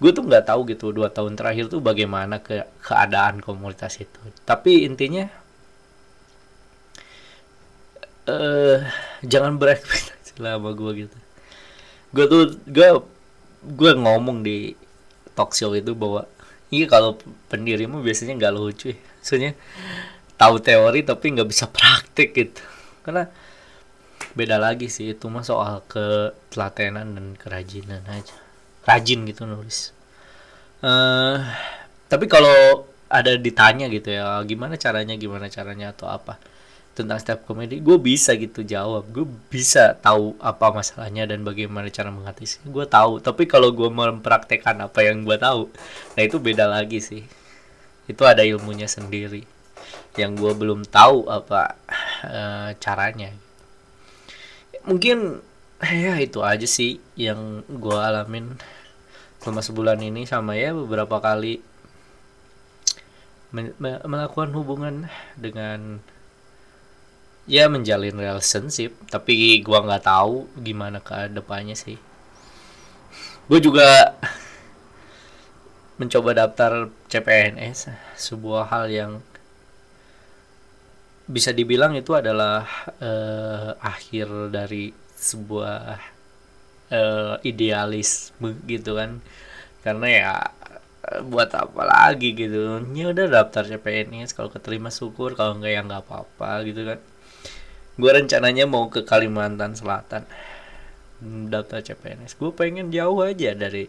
gue 0.02 0.12
tuh 0.12 0.26
nggak 0.26 0.50
tahu 0.50 0.66
gitu 0.68 0.90
dua 0.90 1.14
tahun 1.14 1.38
terakhir 1.38 1.70
tuh 1.70 1.78
bagaimana 1.78 2.42
ke 2.42 2.66
keadaan 2.82 3.40
komunitas 3.40 4.02
itu. 4.02 4.20
Tapi 4.44 4.84
intinya 4.90 5.30
uh, 8.28 8.78
jangan 9.25 9.58
berekspektasi 9.58 10.42
lah 10.42 10.58
sama 10.60 10.74
gue 10.75 11.08
gitu. 11.08 11.18
Gue 12.12 12.25
tuh 12.28 12.44
gue 12.68 12.88
gue 13.62 13.92
ngomong 13.96 14.42
di 14.42 14.74
talk 15.38 15.56
show 15.56 15.72
itu 15.78 15.94
bahwa 15.96 16.28
iya 16.74 16.86
kalau 16.90 17.18
pendirimu 17.48 18.04
biasanya 18.04 18.38
nggak 18.38 18.54
lucu 18.54 18.94
ya. 18.94 19.00
Soalnya 19.22 19.51
tahu 20.36 20.58
teori 20.60 21.06
tapi 21.06 21.25
nggak 21.38 21.50
bisa 21.50 21.66
praktek 21.70 22.30
gitu. 22.36 22.62
Karena 23.06 23.30
beda 24.32 24.58
lagi 24.62 24.88
sih 24.88 25.12
itu 25.12 25.28
mah 25.28 25.44
soal 25.44 25.84
ketelatenan 25.88 27.16
dan 27.16 27.28
kerajinan 27.38 28.04
aja. 28.10 28.36
Rajin 28.86 29.24
gitu 29.30 29.46
nulis. 29.46 29.94
Uh, 30.82 31.38
tapi 32.10 32.25
kalau 32.25 32.90
ada 33.12 33.36
ditanya 33.36 33.92
gitu 33.92 34.16
ya 34.16 34.40
gimana 34.48 34.80
caranya 34.80 35.13
gimana 35.20 35.51
caranya 35.51 35.92
atau 35.92 36.08
apa 36.08 36.40
tentang 37.01 37.20
stand 37.20 37.41
comedy 37.43 37.81
gue 37.81 37.98
bisa 37.98 38.38
gitu 38.38 38.62
jawab. 38.62 39.10
Gue 39.10 39.25
bisa 39.50 39.98
tahu 39.98 40.38
apa 40.38 40.72
masalahnya 40.72 41.25
dan 41.25 41.41
bagaimana 41.41 41.89
cara 41.89 42.13
mengatasi 42.13 42.63
gue 42.70 42.86
tahu 42.86 43.20
tapi 43.20 43.50
kalau 43.50 43.74
gue 43.74 43.89
mempraktekkan 43.89 44.77
apa 44.86 45.00
yang 45.03 45.25
gue 45.25 45.38
tahu 45.41 45.67
nah 46.15 46.22
itu 46.22 46.38
beda 46.38 46.70
lagi 46.70 47.01
sih. 47.01 47.25
Itu 48.05 48.24
ada 48.25 48.46
ilmunya 48.46 48.86
sendiri 48.86 49.43
yang 50.20 50.36
gue 50.36 50.53
belum 50.53 50.86
tahu 50.88 51.27
apa 51.27 51.75
uh, 52.27 52.70
caranya. 52.77 53.34
Mungkin 54.86 55.41
ya 55.81 56.22
itu 56.22 56.46
aja 56.46 56.67
sih 56.70 57.01
yang 57.17 57.65
gue 57.65 57.98
alamin 57.98 58.53
selama 59.41 59.65
sebulan 59.65 60.00
ini 60.05 60.29
sama 60.29 60.53
ya 60.53 60.70
beberapa 60.70 61.17
kali 61.17 61.65
melakukan 63.81 64.53
hubungan 64.55 65.12
dengan 65.36 66.00
ya 67.51 67.67
menjalin 67.67 68.15
relationship 68.15 68.96
tapi 69.12 69.60
gua 69.60 69.84
nggak 69.84 70.08
tahu 70.08 70.48
gimana 70.63 71.03
ke 71.03 71.27
depannya 71.27 71.75
sih. 71.75 72.00
Gue 73.52 73.60
juga 73.60 74.15
mencoba 75.99 76.32
daftar 76.32 76.88
CPNS 77.12 77.91
sebuah 78.15 78.71
hal 78.71 78.86
yang 78.88 79.12
bisa 81.28 81.52
dibilang 81.52 81.91
itu 81.99 82.15
adalah 82.15 82.63
uh, 83.04 83.76
akhir 83.84 84.56
dari 84.56 84.95
sebuah 85.19 85.99
uh, 86.95 87.36
idealisme 87.43 88.56
gitu 88.63 88.95
kan. 88.95 89.19
Karena 89.84 90.08
ya 90.08 90.34
buat 91.28 91.52
apa 91.52 91.84
lagi 91.84 92.32
gitu. 92.32 92.80
Ya 92.95 93.12
udah 93.12 93.28
daftar 93.28 93.67
CPNS 93.67 94.32
kalau 94.32 94.47
keterima 94.47 94.88
syukur 94.88 95.36
kalau 95.36 95.60
enggak 95.60 95.76
ya 95.76 95.82
nggak 95.84 96.08
apa-apa 96.08 96.63
gitu 96.63 96.88
kan 96.88 97.11
gue 97.99 98.12
rencananya 98.12 98.63
mau 98.69 98.88
ke 98.88 99.04
Kalimantan 99.04 99.75
Selatan. 99.75 100.23
Daftar 101.21 101.86
CPNS 101.86 102.34
gue 102.34 102.49
pengen 102.49 102.89
jauh 102.89 103.21
aja 103.21 103.54
dari 103.54 103.86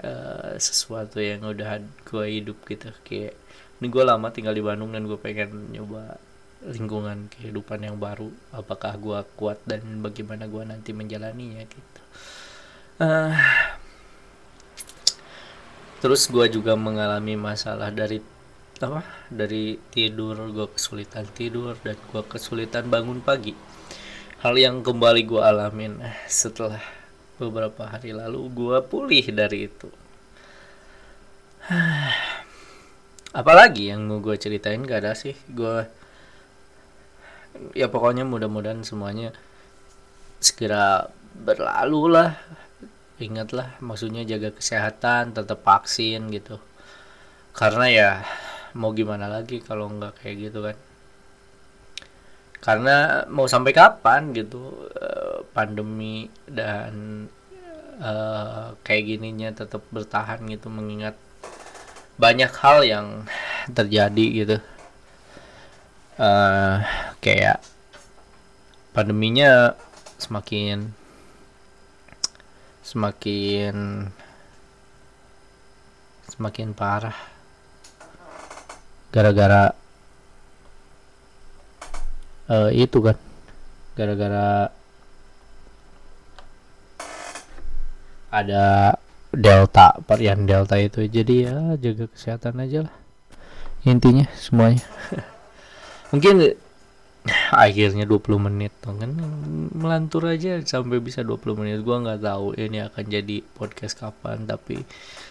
uh, 0.00 0.56
sesuatu 0.56 1.20
yang 1.20 1.44
udah 1.44 1.82
gue 2.08 2.26
hidup 2.40 2.56
gitu. 2.64 2.88
Kayak 3.04 3.36
ini 3.80 3.86
gue 3.92 4.04
lama 4.04 4.32
tinggal 4.32 4.56
di 4.56 4.64
Bandung 4.64 4.96
dan 4.96 5.04
gue 5.04 5.18
pengen 5.20 5.72
nyoba 5.76 6.16
lingkungan 6.64 7.28
kehidupan 7.32 7.84
yang 7.84 7.96
baru. 8.00 8.32
Apakah 8.52 8.96
gue 8.96 9.18
kuat 9.36 9.60
dan 9.68 10.00
bagaimana 10.00 10.48
gue 10.48 10.62
nanti 10.64 10.96
menjalaninya 10.96 11.64
gitu. 11.68 12.00
Uh, 13.00 13.36
terus 16.00 16.28
gue 16.28 16.48
juga 16.48 16.76
mengalami 16.76 17.36
masalah 17.36 17.92
dari 17.92 18.39
apa? 18.88 19.04
Dari 19.28 19.76
tidur 19.92 20.48
gue 20.48 20.68
kesulitan 20.72 21.28
tidur 21.36 21.76
dan 21.84 22.00
gue 22.00 22.22
kesulitan 22.24 22.88
bangun 22.88 23.20
pagi. 23.20 23.52
Hal 24.40 24.56
yang 24.56 24.80
kembali 24.80 25.28
gue 25.28 25.42
alamin 25.42 26.00
setelah 26.24 26.80
beberapa 27.36 27.84
hari 27.84 28.16
lalu 28.16 28.48
gue 28.48 28.76
pulih 28.88 29.24
dari 29.36 29.68
itu. 29.68 29.88
Apalagi 33.40 33.92
yang 33.92 34.08
mau 34.08 34.24
gue 34.24 34.36
ceritain 34.40 34.80
gak 34.80 35.04
ada 35.04 35.12
sih. 35.12 35.36
Gue 35.52 35.84
ya 37.76 37.92
pokoknya 37.92 38.24
mudah-mudahan 38.24 38.80
semuanya 38.80 39.36
segera 40.40 41.12
berlalu 41.36 42.16
lah. 42.16 42.32
Ingatlah 43.20 43.76
maksudnya 43.84 44.24
jaga 44.24 44.56
kesehatan 44.56 45.36
tetap 45.36 45.60
vaksin 45.60 46.32
gitu. 46.32 46.56
Karena 47.52 47.86
ya 47.92 48.10
mau 48.76 48.94
gimana 48.94 49.26
lagi 49.26 49.58
kalau 49.62 49.90
nggak 49.90 50.22
kayak 50.22 50.36
gitu 50.50 50.58
kan. 50.62 50.76
Karena 52.60 53.24
mau 53.32 53.48
sampai 53.48 53.72
kapan 53.72 54.36
gitu 54.36 54.90
uh, 55.00 55.42
pandemi 55.56 56.28
dan 56.44 57.24
uh, 58.04 58.76
kayak 58.84 59.16
gininya 59.16 59.48
tetap 59.56 59.80
bertahan 59.88 60.44
gitu 60.46 60.68
mengingat 60.68 61.16
banyak 62.20 62.52
hal 62.52 62.84
yang 62.84 63.06
terjadi 63.72 64.26
gitu. 64.44 64.56
Uh, 66.20 66.84
kayak 67.24 67.64
pandeminya 68.92 69.72
semakin 70.20 70.92
semakin 72.84 74.10
semakin 76.28 76.76
parah 76.76 77.39
gara-gara 79.10 79.74
uh, 82.50 82.70
itu 82.74 82.98
kan. 83.02 83.16
Gara-gara 83.98 84.70
ada 88.30 88.96
delta 89.30 89.98
varian 90.06 90.46
delta 90.46 90.78
itu. 90.78 91.06
Jadi 91.06 91.46
ya 91.46 91.74
jaga 91.78 92.06
kesehatan 92.10 92.62
aja 92.62 92.86
lah. 92.86 92.94
Intinya 93.86 94.26
semuanya. 94.38 94.82
Mungkin 96.14 96.54
akhirnya 97.52 98.08
20 98.08 98.46
menit 98.50 98.72
kan? 98.82 99.10
Melantur 99.76 100.30
aja 100.30 100.58
sampai 100.62 100.98
bisa 101.02 101.22
20 101.22 101.58
menit. 101.58 101.78
Gua 101.82 102.02
nggak 102.02 102.22
tahu 102.22 102.58
ini 102.58 102.82
akan 102.86 103.04
jadi 103.06 103.42
podcast 103.54 103.98
kapan 103.98 104.46
tapi 104.46 104.82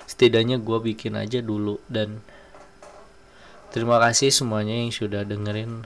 setidaknya 0.08 0.60
gua 0.62 0.80
bikin 0.80 1.20
aja 1.20 1.44
dulu 1.44 1.80
dan 1.92 2.24
Terima 3.70 4.02
kasih 4.02 4.34
semuanya 4.34 4.74
yang 4.74 4.90
sudah 4.90 5.22
dengerin. 5.22 5.86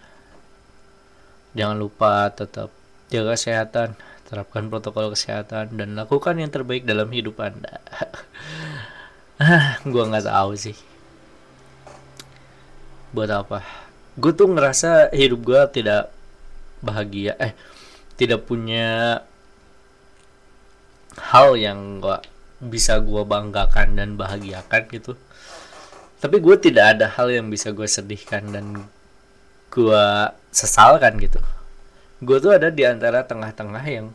Jangan 1.52 1.76
lupa 1.76 2.32
tetap 2.32 2.72
jaga 3.12 3.36
kesehatan, 3.36 4.00
terapkan 4.24 4.72
protokol 4.72 5.12
kesehatan, 5.12 5.76
dan 5.76 6.00
lakukan 6.00 6.40
yang 6.40 6.48
terbaik 6.48 6.88
dalam 6.88 7.12
hidup 7.12 7.44
Anda. 7.44 7.84
gua 9.92 10.04
nggak 10.08 10.32
tahu 10.32 10.56
sih. 10.56 10.78
Buat 13.12 13.30
apa? 13.36 13.60
Gue 14.16 14.32
tuh 14.32 14.48
ngerasa 14.48 15.12
hidup 15.12 15.44
gue 15.44 15.62
tidak 15.84 16.10
bahagia. 16.80 17.36
Eh, 17.36 17.54
tidak 18.16 18.48
punya 18.48 19.22
hal 21.20 21.54
yang 21.60 22.02
gak 22.02 22.26
bisa 22.64 22.98
gue 23.04 23.22
banggakan 23.28 24.00
dan 24.00 24.16
bahagiakan 24.16 24.88
gitu 24.90 25.14
tapi 26.24 26.40
gue 26.40 26.56
tidak 26.56 26.96
ada 26.96 27.12
hal 27.20 27.28
yang 27.28 27.52
bisa 27.52 27.76
gue 27.76 27.84
sedihkan 27.84 28.48
dan 28.56 28.88
gue 29.68 30.06
sesalkan 30.56 31.20
gitu. 31.20 31.44
Gue 32.24 32.40
tuh 32.40 32.56
ada 32.56 32.72
di 32.72 32.88
antara 32.88 33.28
tengah-tengah 33.28 33.84
yang 33.84 34.08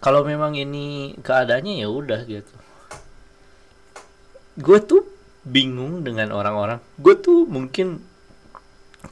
kalau 0.00 0.24
memang 0.24 0.56
ini 0.56 1.12
keadaannya 1.20 1.84
ya 1.84 1.92
udah 1.92 2.24
gitu. 2.24 2.56
Gue 4.56 4.80
tuh 4.80 5.04
bingung 5.44 6.00
dengan 6.00 6.32
orang-orang. 6.32 6.80
Gue 6.96 7.20
tuh 7.20 7.44
mungkin 7.44 8.00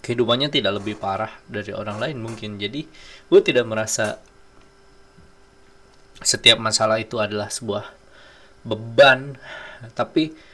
kehidupannya 0.00 0.48
tidak 0.48 0.80
lebih 0.80 0.96
parah 0.96 1.36
dari 1.44 1.76
orang 1.76 2.00
lain 2.00 2.24
mungkin. 2.24 2.56
Jadi 2.56 2.88
gue 3.28 3.40
tidak 3.44 3.68
merasa 3.68 4.16
setiap 6.24 6.56
masalah 6.56 6.96
itu 6.96 7.20
adalah 7.20 7.52
sebuah 7.52 7.84
beban. 8.64 9.36
Tapi 9.92 10.51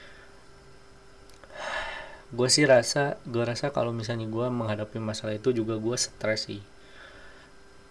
gue 2.28 2.48
sih 2.52 2.68
rasa 2.68 3.16
gue 3.24 3.40
rasa 3.40 3.72
kalau 3.72 3.88
misalnya 3.90 4.28
gue 4.28 4.46
menghadapi 4.52 5.00
masalah 5.00 5.36
itu 5.36 5.52
juga 5.52 5.80
gue 5.80 5.96
stres 5.96 6.48
sih. 6.48 6.60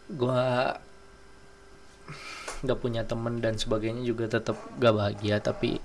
Gue 0.07 0.41
gak 2.65 2.79
punya 2.81 3.05
temen 3.05 3.37
dan 3.37 3.57
sebagainya 3.57 4.01
juga 4.01 4.25
tetap 4.29 4.57
gak 4.81 4.93
bahagia 4.97 5.37
tapi 5.37 5.77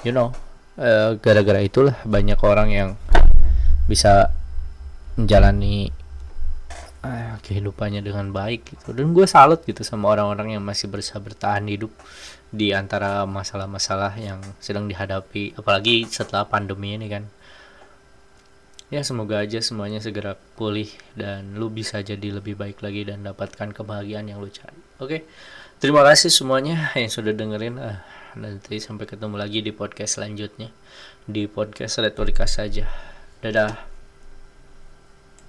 you 0.00 0.08
know 0.08 0.32
gara 0.78 1.18
gara-gara 1.20 1.60
itulah 1.60 1.96
banyak 2.06 2.38
orang 2.40 2.68
yang 2.70 2.90
bisa 3.90 4.30
menjalani 5.18 5.90
uh, 7.02 7.34
kehidupannya 7.42 8.04
dengan 8.04 8.30
baik 8.30 8.68
gitu. 8.72 8.94
Dan 8.94 9.10
gue 9.10 9.26
salut 9.26 9.64
gitu 9.66 9.82
sama 9.82 10.14
orang-orang 10.14 10.54
yang 10.54 10.62
masih 10.62 10.86
berusaha 10.86 11.18
bertahan 11.18 11.66
hidup 11.66 11.90
di 12.48 12.72
antara 12.72 13.28
masalah-masalah 13.28 14.16
yang 14.16 14.40
sedang 14.56 14.88
dihadapi 14.88 15.58
apalagi 15.60 16.08
setelah 16.08 16.48
pandemi 16.48 16.96
ini 16.96 17.04
kan 17.10 17.28
ya 18.88 19.04
semoga 19.04 19.40
aja 19.40 19.60
semuanya 19.60 20.00
segera 20.00 20.36
pulih 20.56 20.88
dan 21.12 21.56
lu 21.56 21.68
bisa 21.68 22.00
jadi 22.00 22.40
lebih 22.40 22.56
baik 22.56 22.80
lagi 22.80 23.04
dan 23.04 23.24
dapatkan 23.24 23.72
kebahagiaan 23.72 24.28
yang 24.28 24.40
lu 24.40 24.48
cari. 24.48 24.78
Oke 25.00 25.28
terima 25.80 26.04
kasih 26.04 26.32
semuanya 26.32 26.92
yang 26.98 27.12
sudah 27.12 27.32
dengerin. 27.32 27.76
Uh, 27.80 27.98
nanti 28.36 28.78
sampai 28.78 29.08
ketemu 29.08 29.36
lagi 29.40 29.64
di 29.64 29.72
podcast 29.72 30.20
selanjutnya. 30.20 30.68
Di 31.28 31.48
podcast 31.48 32.00
retorika 32.00 32.48
saja. 32.48 32.88
Dadah 33.38 33.87